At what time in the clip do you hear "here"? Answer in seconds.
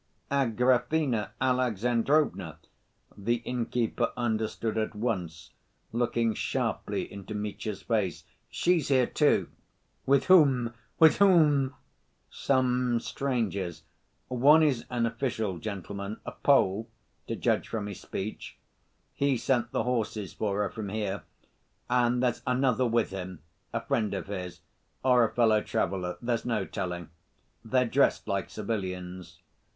8.87-9.05, 20.89-21.25